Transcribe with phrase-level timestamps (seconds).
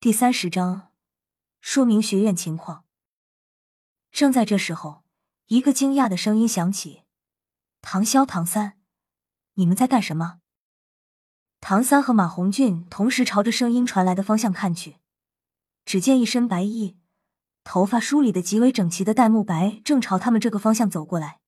[0.00, 0.92] 第三十章
[1.60, 2.84] 说明学院情况。
[4.12, 5.02] 正在这时候，
[5.46, 7.02] 一个惊讶的声音响起
[7.82, 8.78] ：“唐潇、唐三，
[9.54, 10.38] 你们在干什么？”
[11.58, 14.98] 唐三和马红俊同时朝着声音传来的方向看去，
[15.84, 16.96] 只见一身白衣、
[17.64, 21.40] 头发梳理的极为整齐的戴沐白正朝他们这个方向走过来。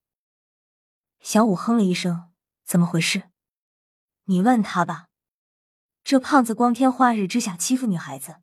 [1.21, 2.29] 小五哼了一声
[2.67, 3.29] ：“怎么回事？
[4.25, 5.07] 你问他吧。”
[6.03, 8.40] 这胖子光天化日之下欺负女孩子，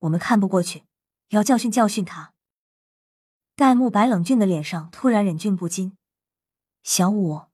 [0.00, 0.84] 我们看不过去，
[1.28, 2.34] 要教训教训他。
[3.56, 5.96] 戴沐白冷峻的脸上突然忍俊不禁。
[6.82, 7.46] 小五，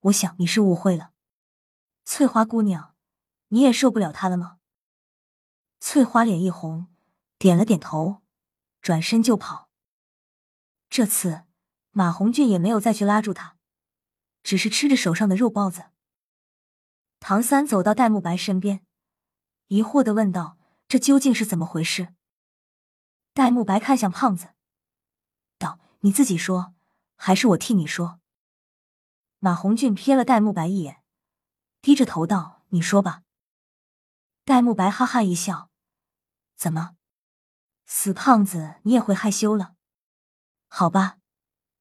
[0.00, 1.12] 我想你是误会了。
[2.04, 2.94] 翠花姑娘，
[3.48, 4.58] 你也受不了他了吗？
[5.80, 6.86] 翠花脸一红，
[7.38, 8.22] 点了点头，
[8.80, 9.68] 转身就跑。
[10.88, 11.42] 这次
[11.90, 13.56] 马红俊也没有再去拉住他，
[14.44, 15.86] 只是吃着手上的肉包子。
[17.18, 18.86] 唐三走到戴沐白身边，
[19.66, 20.56] 疑惑的问道
[20.92, 22.12] ：“这究竟是怎么回事？”
[23.32, 24.50] 戴沐白看向胖子，
[25.56, 26.74] 道：“你自己说，
[27.16, 28.20] 还是我替你说？”
[29.40, 31.02] 马红俊瞥了戴沐白一眼，
[31.80, 33.22] 低着头道：“你说吧。”
[34.44, 35.70] 戴沐白哈哈一笑
[36.56, 36.96] ：“怎么，
[37.86, 39.76] 死胖子，你也会害羞了？
[40.68, 41.16] 好吧，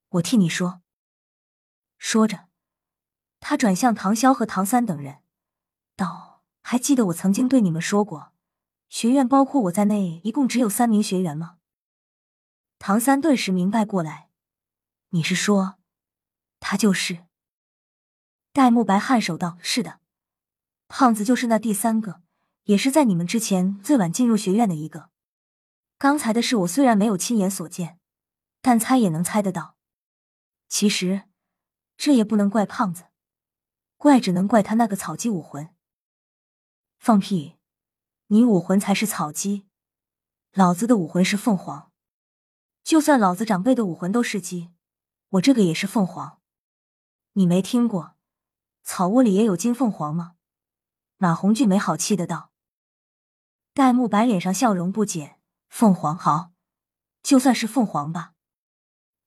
[0.08, 0.81] 我替你说。”
[2.00, 2.48] 说着，
[3.42, 5.22] 他转向唐潇和唐三等人。
[5.98, 8.31] 道：“还记得我曾经对你们说过，
[8.92, 11.59] 学院包括我在内，一共只有三名学员吗？”
[12.78, 14.30] 唐三顿时明白过来
[15.11, 15.80] ：“你是说，
[16.59, 17.25] 他就是？”
[18.52, 20.02] 戴沐白颔首道：“是的，
[20.89, 22.22] 胖子就是那第三个，
[22.66, 25.09] 也是在你们之前最晚进入学院的一个。
[25.97, 27.97] 刚才的事我虽然没有亲眼所见，
[28.62, 29.78] 但猜也能猜得到。
[30.67, 31.30] 其实，
[31.95, 33.06] 这也不能怪胖子，
[33.95, 35.73] 怪只能怪他那个草鸡武魂。”
[37.00, 37.56] 放屁！
[38.34, 39.68] 你武魂才是草鸡，
[40.54, 41.92] 老子的武魂是凤凰。
[42.82, 44.72] 就算老子长辈的武魂都是鸡，
[45.32, 46.40] 我这个也是凤凰。
[47.34, 48.16] 你没听过
[48.84, 50.36] 草窝里也有金凤凰吗？
[51.18, 52.53] 马红俊没好气的道。
[53.74, 56.53] 戴沐白脸上笑容不减，凤凰好，
[57.22, 58.36] 就算是凤凰吧。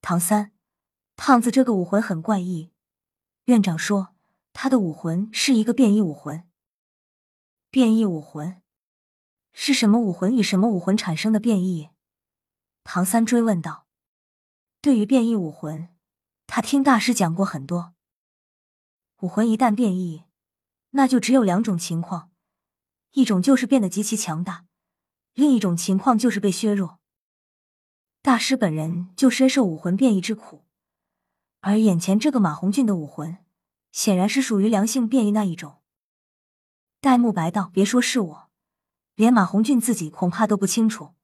[0.00, 0.52] 唐三，
[1.14, 2.72] 胖子这个武魂很怪异，
[3.44, 4.14] 院长说
[4.54, 6.48] 他的武魂是一个变异武魂。
[7.68, 8.62] 变异武魂
[9.56, 11.90] 是什么武魂与什么武魂产生的变异？
[12.82, 13.86] 唐三追问道。
[14.80, 15.88] 对于变异武魂，
[16.48, 17.94] 他听大师讲过很多。
[19.20, 20.24] 武魂一旦变异，
[20.90, 22.32] 那就只有两种情况：
[23.12, 24.66] 一种就是变得极其强大，
[25.34, 26.98] 另一种情况就是被削弱。
[28.22, 30.64] 大师本人就深受武魂变异之苦，
[31.60, 33.38] 而眼前这个马红俊的武魂，
[33.92, 35.80] 显然是属于良性变异那一种。
[37.00, 38.43] 戴沐白道：“别说是我，
[39.14, 41.14] 连马红俊自己恐怕都不清楚。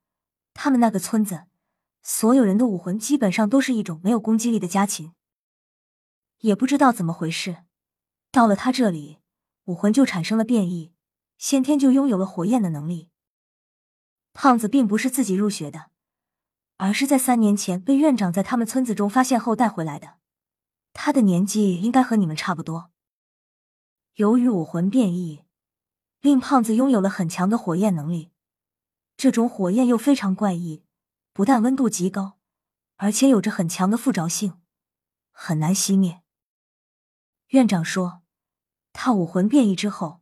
[0.55, 1.47] 他们那个村子，
[2.03, 5.12] 所有人的武魂基本上都是一种没有攻击力的家禽，
[6.39, 7.65] 也不知道怎么回事，
[8.31, 9.19] 到了他这里，
[9.65, 10.93] 武魂就产生了变异，
[11.39, 13.11] 先天就拥有了火焰的能力。
[14.33, 15.91] 胖子并不是自己入学的，
[16.77, 20.19] 而是在三年前被院长在他们村子中发现后带回来的。
[20.93, 22.91] 他的年纪应该和你们差不多。
[24.15, 25.45] 由于武魂变异。”
[26.21, 28.31] 令胖子拥有了很强的火焰能力，
[29.17, 30.85] 这种火焰又非常怪异，
[31.33, 32.39] 不但温度极高，
[32.97, 34.61] 而且有着很强的附着性，
[35.33, 36.23] 很难熄灭。
[37.49, 38.23] 院长说，
[38.93, 40.21] 他武魂变异之后，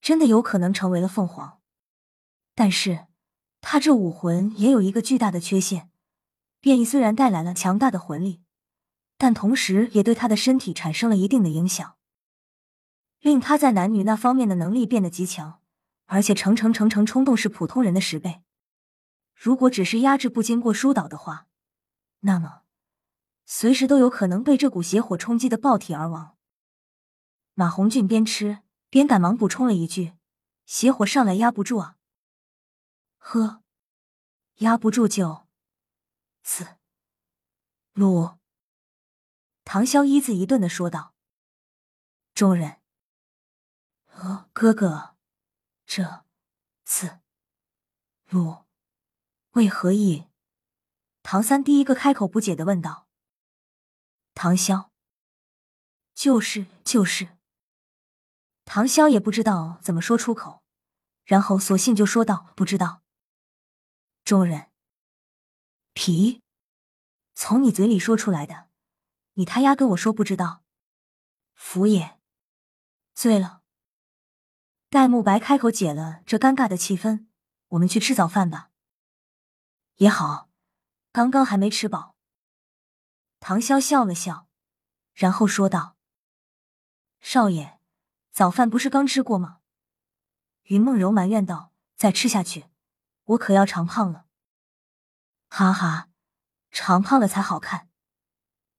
[0.00, 1.60] 真的有可能成为了凤凰，
[2.54, 3.06] 但是
[3.60, 5.90] 他这武魂也有一个巨大的缺陷：
[6.60, 8.42] 变异虽然带来了强大的魂力，
[9.18, 11.96] 但同时也对他的身体产生了一定的影响。
[13.22, 15.62] 令他在男女那方面的能力变得极强，
[16.06, 18.42] 而且成成成成冲动是普通人的十倍。
[19.32, 21.46] 如果只是压制不经过疏导的话，
[22.20, 22.62] 那么
[23.46, 26.36] 随时都有可能被这股邪火冲击的爆体而亡。
[27.54, 28.58] 马红俊边吃
[28.90, 30.14] 边赶忙补充了一句
[30.66, 31.96] ：“邪火上来压不住啊。”
[33.18, 33.62] 呵，
[34.56, 35.46] 压不住就
[36.42, 36.66] 死。
[37.92, 38.32] 鲁
[39.62, 41.14] 唐潇一字一顿的说道
[42.34, 42.78] ：“众人。”
[44.52, 45.16] 哥哥，
[45.84, 46.24] 这
[46.84, 47.18] 次
[48.28, 48.64] 路
[49.52, 50.28] 为何意？
[51.24, 53.08] 唐三第一个开口不解的问道。
[54.32, 54.90] 唐潇，
[56.14, 57.36] 就是就是。
[58.64, 60.62] 唐潇也不知道怎么说出口，
[61.24, 63.02] 然后索性就说道：“不知道。”
[64.22, 64.70] 众人，
[65.92, 66.42] 皮，
[67.34, 68.68] 从你嘴里说出来的，
[69.32, 70.62] 你他丫跟我说不知道，
[71.54, 72.20] 福也，
[73.14, 73.61] 醉了。
[74.92, 77.24] 戴沐白开口解了这尴尬的气氛，
[77.68, 78.68] 我们去吃早饭吧。
[79.94, 80.50] 也好，
[81.12, 82.14] 刚刚还没吃饱。
[83.40, 84.48] 唐潇笑了笑，
[85.14, 85.96] 然后说道
[87.20, 87.80] ：“少爷，
[88.30, 89.60] 早饭不是刚吃过吗？”
[90.68, 92.66] 云梦柔埋怨道：“再吃下去，
[93.24, 94.26] 我可要长胖了。”
[95.48, 96.10] 哈哈，
[96.70, 97.88] 长胖了才好看。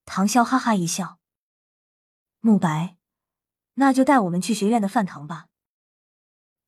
[0.06, 1.18] 唐潇哈哈一笑。
[2.39, 2.98] 慕白，
[3.74, 5.48] 那就带我们去学院的饭堂吧。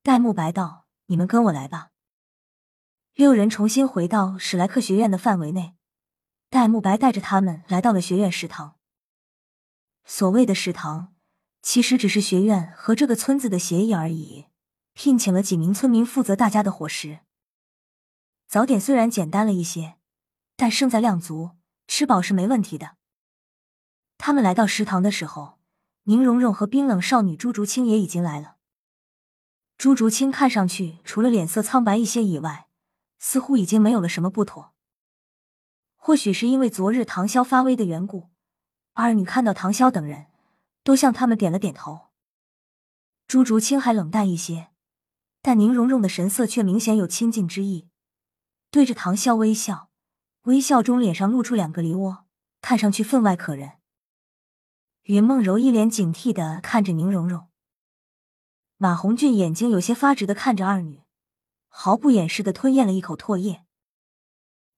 [0.05, 1.89] 戴沐白道：“你们跟我来吧。”
[3.15, 5.73] 六人重新回到史莱克学院的范围内。
[6.51, 8.75] 戴沐白带着他们来到了学院食堂。
[10.03, 11.15] 所谓的食堂，
[11.63, 14.45] 其实只是学院和这个村子的协议而已，
[14.93, 17.21] 聘请了几名村民负责大家的伙食。
[18.47, 19.95] 早点虽然简单了一些，
[20.55, 21.57] 但胜在量足，
[21.87, 22.97] 吃饱是没问题的。
[24.19, 25.57] 他们来到食堂的时候，
[26.03, 28.54] 宁荣荣和冰冷少女朱竹清也已经来了。
[29.77, 32.67] 朱竹清看上去除了脸色苍白一些以外，
[33.19, 34.73] 似乎已经没有了什么不妥。
[35.95, 38.29] 或许是因为昨日唐潇发威的缘故，
[38.93, 40.27] 二女看到唐潇等人，
[40.83, 42.09] 都向他们点了点头。
[43.27, 44.69] 朱竹清还冷淡一些，
[45.41, 47.89] 但宁荣荣的神色却明显有亲近之意，
[48.69, 49.89] 对着唐潇微笑，
[50.43, 52.25] 微笑中脸上露出两个梨窝，
[52.61, 53.73] 看上去分外可人。
[55.03, 57.47] 云梦柔一脸警惕的看着宁荣荣，
[58.77, 61.01] 马红俊眼睛有些发直的看着二女，
[61.69, 63.65] 毫不掩饰的吞咽了一口唾液。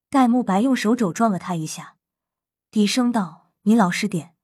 [0.10, 1.98] 戴沐白用手肘撞了他一下，
[2.70, 4.36] 低声道：“你老实点，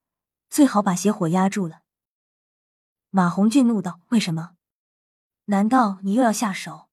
[0.50, 1.84] 最好把邪火压住了。”
[3.12, 4.56] 马红俊怒道：“为什么？
[5.46, 6.90] 难道你又要下手？”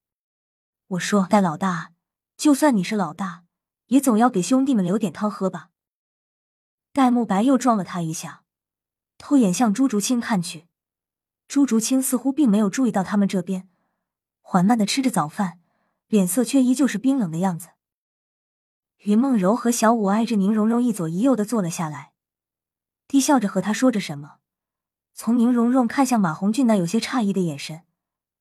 [0.89, 1.93] 我说：“戴老大，
[2.37, 3.45] 就算你是老大，
[3.87, 5.71] 也总要给兄弟们留点汤喝吧。”
[6.93, 8.45] 戴沐白又撞了他一下，
[9.17, 10.67] 偷眼向朱竹清看去。
[11.51, 13.69] 朱竹清似乎并没有注意到他们这边，
[14.41, 15.59] 缓慢的吃着早饭，
[16.07, 17.71] 脸色却依旧是冰冷的样子。
[18.99, 22.13] 云梦柔和小舞挨着宁荣荣一左一右的坐了下来，
[23.09, 24.37] 低笑着和他说着什么。
[25.13, 27.83] 从宁荣荣看向马红俊那有些诧异的眼神，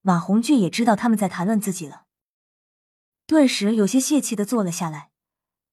[0.02, 2.06] 马红俊也知道他们在谈论自己了，
[3.26, 5.10] 顿时有些泄气的坐了下来，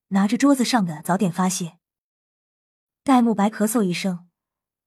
[0.08, 1.76] 拿着桌子上的早点发泄。
[3.04, 4.26] 戴沐白咳嗽一声，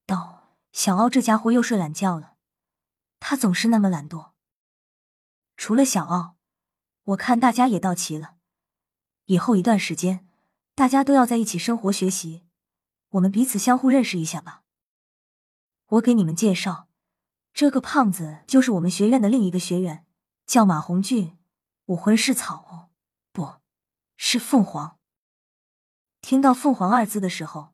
[0.07, 2.37] 道：“小傲这家伙又睡懒觉了，
[3.19, 4.31] 他总是那么懒惰。
[5.57, 6.37] 除了小奥，
[7.03, 8.35] 我看大家也到齐了。”
[9.25, 10.27] 以后一段时间，
[10.73, 12.45] 大家都要在一起生活学习，
[13.09, 14.63] 我们彼此相互认识一下吧。
[15.87, 16.87] 我给你们介绍，
[17.53, 20.05] 这个胖子就是我们学院的另一个学员，
[20.45, 21.37] 叫马红俊，
[21.85, 22.89] 武魂是草哦，
[23.31, 23.55] 不
[24.17, 24.97] 是凤凰。
[26.21, 27.73] 听到“凤凰”二字的时候，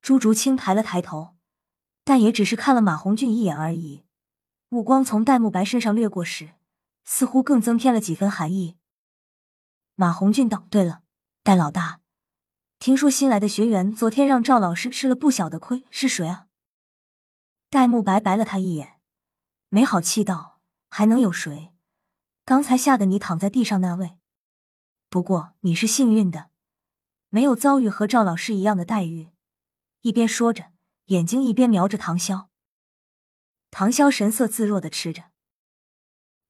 [0.00, 1.36] 朱竹清抬了抬头，
[2.04, 4.04] 但也只是看了马红俊一眼而已，
[4.70, 6.50] 目光从戴沐白身上掠过时，
[7.04, 8.76] 似乎更增添了几分寒意。
[9.94, 11.02] 马红俊道：“对了，
[11.42, 12.00] 戴老大，
[12.78, 16.48] 听说新来的学员昨天让赵老师吃了不小的亏，是谁啊？”
[17.70, 19.00] 戴沐白白了他一眼，
[19.70, 20.60] 没好气道
[20.90, 21.72] ：“还能有谁？
[22.44, 24.18] 刚才吓得你躺在地上那位。
[25.08, 26.50] 不过你是幸运的，
[27.30, 29.30] 没有遭遇和赵老师一样的待遇。”
[30.02, 30.72] 一边说着，
[31.06, 32.47] 眼睛一边瞄着唐潇。
[33.70, 35.30] 唐潇神色自若的吃着。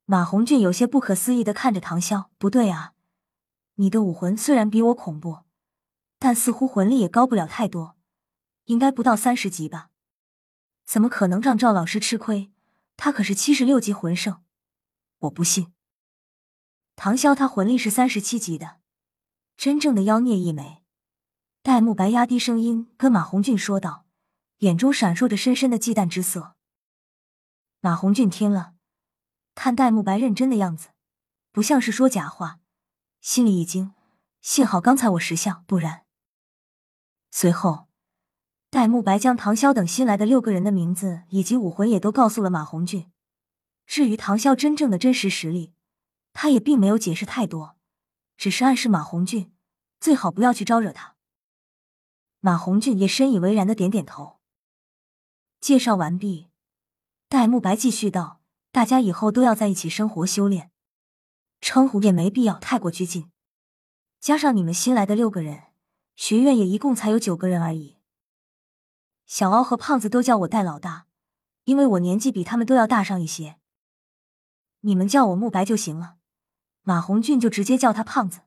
[0.04, 2.94] 马红俊有些不可思议的看着唐潇：“不对啊。”
[3.76, 5.40] 你的武魂虽然比我恐怖，
[6.18, 7.96] 但似乎魂力也高不了太多，
[8.64, 9.90] 应该不到三十级吧？
[10.84, 12.50] 怎么可能让赵老师吃亏？
[12.96, 14.42] 他可是七十六级魂圣，
[15.18, 15.72] 我不信。
[16.96, 18.78] 唐潇他魂力是三十七级的，
[19.56, 20.82] 真正的妖孽一枚。
[21.62, 24.06] 戴沐白压低声音跟马红俊说道，
[24.58, 26.56] 眼中闪烁着深深的忌惮之色。
[27.80, 28.74] 马红俊听了，
[29.54, 30.88] 看戴沐白认真的样子，
[31.52, 32.58] 不像是说假话。
[33.20, 33.94] 心里一惊，
[34.40, 36.04] 幸好刚才我识相，不然。
[37.30, 37.86] 随后，
[38.68, 43.12] 戴沐白将唐潇等新来的六个人的名字以及武魂也都告诉了马红俊。
[43.86, 45.72] 至于唐潇真正的真实实力，
[46.32, 47.76] 他也并没有解释太多，
[48.36, 49.52] 只是暗示马红俊
[50.00, 51.14] 最好不要去招惹他。
[52.40, 54.40] 马红俊也深以为然的点点头。
[55.60, 56.47] 介绍完毕，
[57.30, 58.40] 戴沐白继续道
[58.72, 60.70] ：“大家以后都要在一起生活修炼。”
[61.60, 63.30] 称呼也没必要太过拘谨，
[64.18, 65.64] 加上你们新来的六个人，
[66.16, 67.98] 学院也一共才有九个人而已。
[69.26, 71.06] 小奥和胖子都叫我戴老大，
[71.64, 73.58] 因为我年纪比他们都要大上一些。
[74.80, 76.16] 你们叫我慕白就行了，
[76.82, 78.42] 马红俊就直接叫他胖子。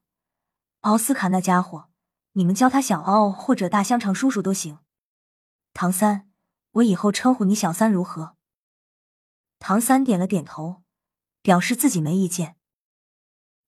[0.79, 1.89] 奥斯卡那家伙，
[2.31, 4.79] 你们叫他小奥或者大香肠叔叔都行。
[5.73, 6.31] 唐三，
[6.71, 8.37] 我以后称呼你小三如何？
[9.63, 10.81] 唐三点了点头，
[11.43, 12.57] 表示自己没意见。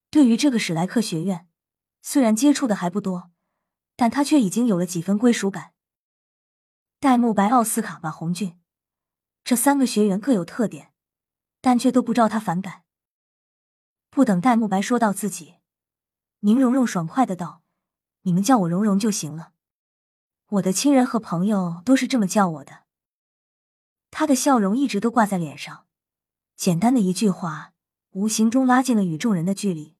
[0.09, 1.47] 对于这个史莱克学院，
[2.01, 3.31] 虽然接触的还不多，
[3.95, 5.73] 但他却已经有了几分归属感。
[6.99, 8.59] 戴沐白、奥斯卡、马红俊
[9.43, 10.91] 这三个学员各有特点，
[11.61, 12.83] 但却都不招他反感。
[14.09, 15.57] 不等戴沐白说到自己，
[16.39, 17.61] 宁荣荣爽快的道
[18.23, 19.53] ：“你们叫我蓉蓉就行了，
[20.47, 22.81] 我的亲人和朋友都是这么叫我的。”
[24.09, 25.82] 他的笑容一直都挂在脸上，
[26.55, 27.73] 简单的一句话，
[28.11, 29.95] 无形中拉近了与众人的距离。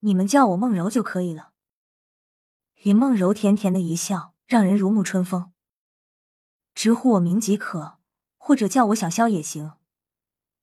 [0.00, 1.52] 你们叫我梦柔就可以了。
[2.82, 5.52] 云梦柔甜甜的一笑，让人如沐春风。
[6.74, 7.98] 直呼我名即可，
[8.36, 9.72] 或者叫我小萧也行。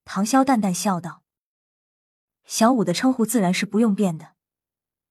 [0.04, 1.22] 唐潇淡淡笑道
[2.44, 4.34] ：“小五的称呼自然是不用变的。”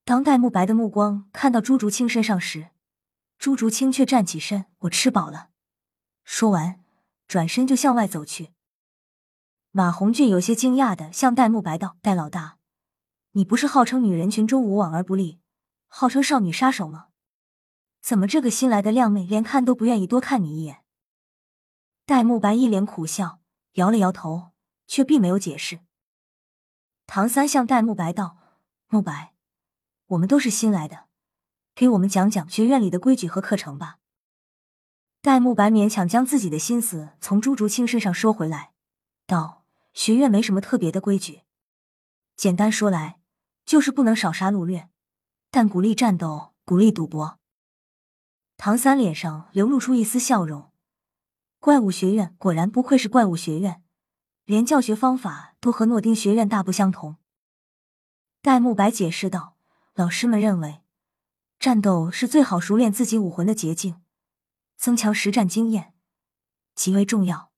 [0.04, 2.70] 当戴沐白的目光看到朱竹清身上时，
[3.38, 5.50] 朱竹清却站起身：“我吃饱了。”
[6.24, 6.84] 说完。
[7.28, 8.54] 转身就向外走去。
[9.72, 12.58] 马红俊有些惊讶的向戴沐白道：“戴老大，
[13.34, 15.40] 你不是号称女人群中无往而不利，
[15.88, 17.10] 号称少女杀手吗？
[18.02, 20.84] 怎么这个新来的靓妹连看都不愿意多看你一眼？”
[22.08, 23.42] 戴沐白一脸苦笑，
[23.74, 24.54] 摇了摇头，
[24.88, 25.82] 却并没有解释。
[27.06, 28.38] 唐三向戴沐白道
[28.90, 29.36] ：“沐白，
[30.08, 31.06] 我们都是新来的，
[31.76, 34.00] 给我们讲讲学院里的规矩和课程吧。”
[35.22, 38.72] 戴沐白勉强将自己的心思从朱竹清身上收回来，
[39.28, 39.59] 道
[39.94, 41.42] ：“学院没什么特别的规矩，
[42.36, 43.20] 简单说来，
[43.66, 44.90] 就是不能少杀掳掠，
[45.52, 47.40] 但鼓励战斗，鼓励赌博。”
[48.58, 50.72] 唐三脸上流露出一丝笑容。
[51.60, 53.84] 怪物学院果然不愧是怪物学院，
[54.46, 57.18] 连教学方法都和诺丁学院大不相同。
[58.42, 59.58] 戴沐白解释道
[59.96, 60.82] ：“老师们认为，
[61.60, 64.02] 战斗是最好熟练自己武魂的捷径。”
[64.78, 65.94] 增强实战经验
[66.74, 67.49] 极为重要，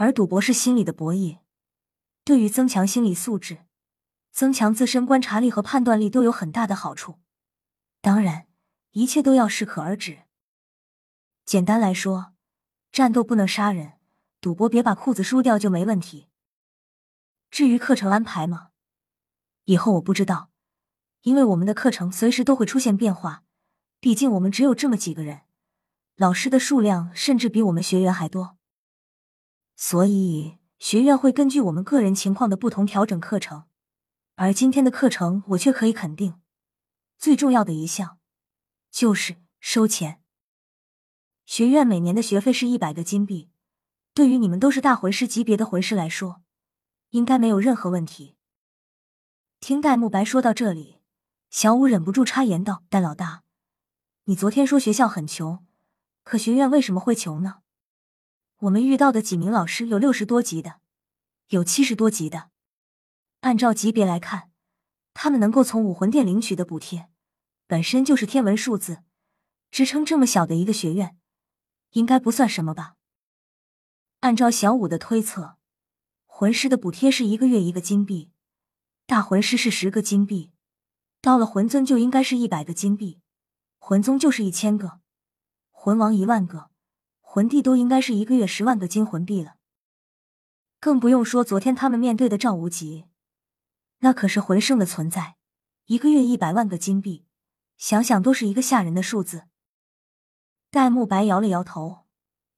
[0.00, 1.38] 而赌博是心理的博弈，
[2.22, 3.64] 对于增强心理素质、
[4.30, 7.18] 增强自身观察力和判断力都有很大的好处。
[8.00, 8.46] 当然，
[8.92, 10.20] 一切都要适可而止。
[11.44, 12.34] 简单来说，
[12.92, 13.94] 战斗不能杀人，
[14.40, 16.28] 赌博别把裤子输掉就没问题。
[17.50, 18.68] 至于课程安排嘛，
[19.64, 20.50] 以后我不知道，
[21.22, 23.42] 因为我们的课程随时都会出现变化，
[23.98, 25.40] 毕竟我们只有这么几个人。
[26.14, 28.57] 老师的数量甚至比我们学员还多，
[29.80, 33.62] 所以学院会根据我们个人情况的不同调整课程。
[34.34, 36.40] 而今天的课程，我却可以肯定，
[37.16, 38.18] 最重要的一项
[38.90, 40.20] 就是收钱。
[41.46, 43.50] 学院每年的学费是一百个金币，
[44.12, 46.42] 对于你们都是大魂师级别的魂师来说，
[47.10, 48.34] 应该没有任何问题。
[49.60, 50.98] 听戴沐白说到这里，
[51.50, 53.44] 小五忍不住插言道：“戴老大，
[54.24, 55.64] 你昨天说学校很穷。”
[56.24, 57.60] 可学院为什么会穷呢？
[58.62, 60.80] 我们遇到的几名老师有六十多级的，
[61.50, 62.50] 有七十多级的。
[63.42, 64.50] 按照级别来看，
[65.14, 67.08] 他们能够从武魂殿领取的补贴，
[67.68, 69.04] 本身就是天文数字，
[69.70, 71.16] 支撑这么小的一个学院，
[71.90, 72.96] 应该不算什么吧？
[74.20, 75.56] 按照小五的推测，
[76.26, 78.32] 魂师的补贴是一个月一个金币，
[79.06, 80.50] 大魂师是十个金币，
[81.20, 83.20] 到了魂尊就应该是一百个金币，
[83.78, 84.98] 魂宗就是一千个。
[85.70, 86.70] 魂王一万个，
[87.30, 89.56] 魂帝都应该是一个月十万个金魂币了。
[90.80, 93.04] 更不用说昨天他们面对的赵无极，
[93.98, 95.36] 那可是魂圣的存在，
[95.84, 97.26] 一个月一百万个金币，
[97.76, 99.44] 想想都是一个吓人的数字。
[100.70, 102.06] 戴沐白摇了摇头，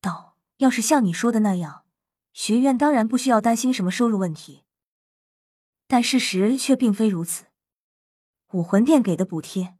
[0.00, 1.82] 道：“要是像你说的那样，
[2.32, 4.62] 学院当然不需要担心什么收入问题。
[5.88, 7.46] 但事实却并非如此，
[8.52, 9.76] 武魂殿给的补贴，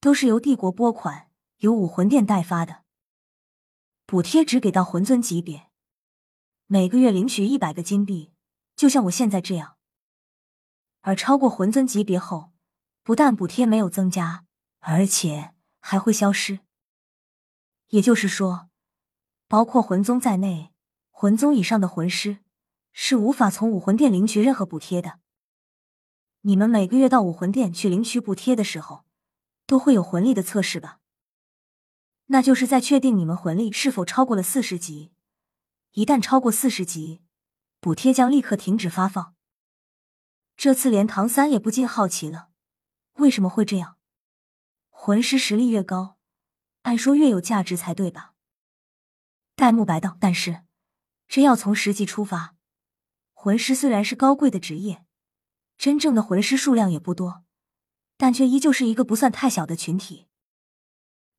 [0.00, 2.82] 都是由帝国拨款，由武魂殿代发的。”
[4.06, 5.70] 补贴只给到魂尊级别，
[6.66, 8.32] 每个月领取一百个金币，
[8.76, 9.76] 就像我现在这样。
[11.00, 12.52] 而超过魂尊级别后，
[13.02, 14.44] 不但补贴没有增加，
[14.80, 16.60] 而且还会消失。
[17.88, 18.68] 也就是说，
[19.48, 20.74] 包括魂宗在内，
[21.10, 22.40] 魂宗以上的魂师
[22.92, 25.20] 是无法从武魂殿领取任何补贴的。
[26.42, 29.06] 你们每个月到武魂殿去领取补贴的时候，
[29.66, 31.00] 都会有魂力的测试吧？
[32.34, 35.12] 那就是在确定你们魂力是否超过了四十级，
[35.92, 37.22] 一旦超过四十级，
[37.78, 39.36] 补贴将立刻停止发放。
[40.56, 42.48] 这次连唐三也不禁好奇了，
[43.18, 43.98] 为什么会这样？
[44.90, 46.18] 魂师实力越高，
[46.82, 48.34] 按说越有价值才对吧？
[49.54, 50.64] 戴沐白道：“但是，
[51.28, 52.56] 真要从实际出发，
[53.32, 55.04] 魂师虽然是高贵的职业，
[55.78, 57.44] 真正的魂师数量也不多，
[58.16, 60.26] 但却依旧是一个不算太小的群体。”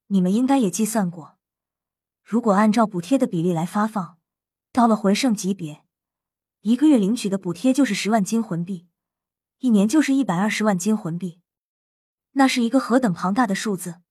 [0.08, 1.38] 你们应该也计算过，
[2.24, 4.18] 如果按照补贴的比例来发放，
[4.72, 5.84] 到了魂圣级别，
[6.62, 8.88] 一个月领取的补贴就是十万金魂币，
[9.60, 11.42] 一年就是一百二十万金魂币，
[12.34, 14.02] 那是一个何等庞大的数字！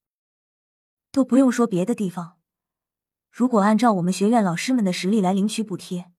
[1.12, 2.38] 都不用说别的地方，
[3.30, 6.10] 如果按照我们学院老师们的实力来领取补贴，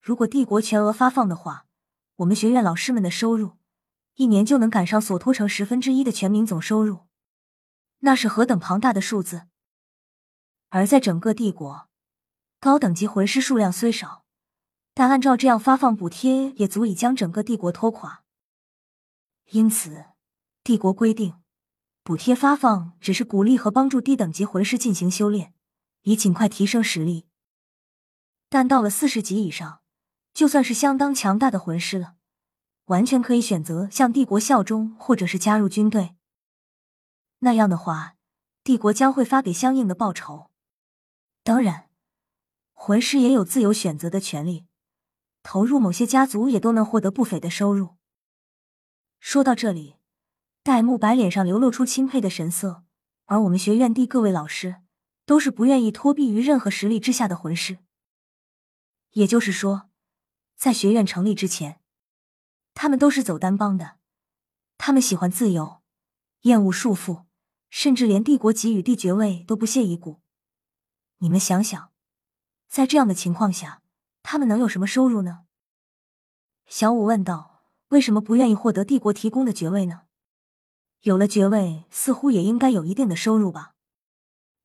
[0.00, 1.66] 如果帝国全额发放的话，
[2.16, 3.58] 我们学院老师们的收入
[4.14, 7.00] 一年就能赶上索托城十分之一的全民总收入，
[8.04, 9.46] 那是何等庞大的数字！
[10.70, 11.88] 而在整个帝国，
[12.58, 14.24] 高等级魂师数量虽少，
[14.92, 18.24] 但按照这样发放补贴，也足以将整个帝国拖垮。
[19.52, 20.06] 因此，
[20.64, 21.36] 帝国规定，
[22.02, 25.54] 补贴发放只是鼓励和帮助低等级魂师进行修炼，
[26.02, 27.26] 以尽快提升实力。
[28.48, 29.80] 但到了四十级以上，
[30.34, 32.16] 就算是相当强大的魂师了，
[32.86, 36.16] 完全可以选择向帝国效忠，或者是加入军队。
[37.44, 38.16] 那样的话，
[38.64, 40.50] 帝国将会发给相应的报酬。
[41.42, 41.90] 当然，
[42.72, 44.66] 魂师也有自由选择的权利，
[45.42, 47.96] 投入某些家族也都能获得不菲的收入。
[49.18, 49.96] 说到这里，
[50.62, 52.84] 戴沐白脸上流露出钦佩的神色，
[53.24, 54.82] 而我们学院地各位老师
[55.26, 57.78] 都是不愿意托庇于任何实力之下的魂师。
[59.12, 59.88] 也就是说。
[60.54, 61.80] 在学院成立之前，
[62.72, 63.96] 他们都是走单帮的。
[64.78, 65.82] 他们喜欢自由，
[66.42, 67.24] 厌恶束缚，
[67.72, 70.20] 甚至连帝国给予帝爵位都不屑一顾。
[71.20, 71.90] 你们想想，
[72.68, 73.80] 在这样的情况下，
[74.22, 75.46] 他们能有什么收入呢？
[76.66, 80.02] 小五问道：“为什么不愿意获得帝国提供的爵位呢？
[81.00, 83.74] 有了爵位，似乎也应该有一定的收入吧？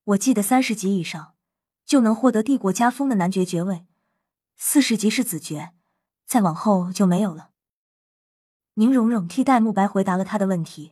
[0.04, 1.36] 我记得三十级以上
[1.86, 3.88] 就能获得帝国加封的男爵爵位，
[4.58, 5.72] 四十级是子爵。”
[6.28, 7.52] 再往后就没有了。
[8.74, 10.92] 宁荣荣替戴沐白回答了他的问题，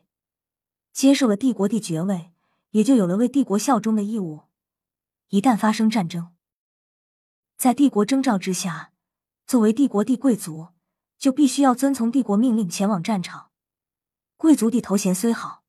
[0.96, 2.32] 接受了帝国帝爵位，
[2.70, 4.44] 也就有了为帝国效忠的义务。
[5.28, 6.34] 一旦发生战争，
[7.58, 8.94] 在帝国征召之下，
[9.46, 10.70] 作为帝国帝贵族，
[11.18, 13.52] 就必须要遵从帝国命令前往战场。
[14.38, 15.66] 贵族帝头衔虽好，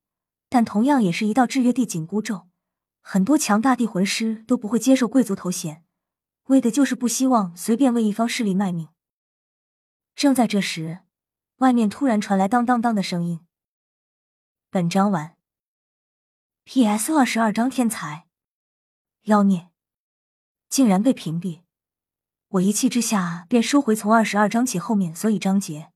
[0.47, 2.47] 但同样也是一道制约帝紧箍咒。
[3.01, 5.83] 很多强大帝魂师都不会接受贵族头衔，
[6.45, 8.87] 为的就是不希望随便为一方势力卖命。
[10.15, 10.99] 正在这时，
[11.57, 13.41] 外面突然传来当当当的声音。
[14.77, 15.35] 本章完。
[16.63, 17.11] P.S.
[17.11, 18.27] 二十二章天才，
[19.23, 19.71] 妖孽
[20.69, 21.63] 竟然被屏蔽，
[22.49, 25.91] 我一气之下便收回从二十二章起后面所有章节，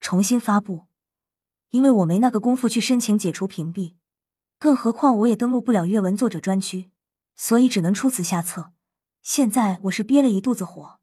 [0.00, 0.88] 重新发布。
[1.68, 3.94] 因为我没那个功夫去申请解除屏蔽，
[4.58, 6.90] 更何况我也登录不了阅文作者专区，
[7.36, 8.72] 所以只能出此下策。
[9.22, 10.98] 现在我是憋了一肚子火，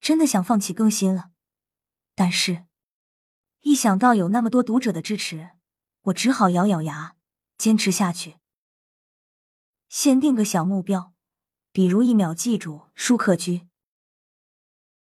[0.00, 1.30] 真的想放弃更新了。
[2.14, 2.66] 但是，
[3.62, 5.55] 一想到有那么多读者的支持，
[6.06, 7.16] 我只好咬咬牙
[7.58, 8.36] 坚持下去。
[9.88, 11.12] 先定个小目标，
[11.72, 13.66] 比如一秒记住舒克居。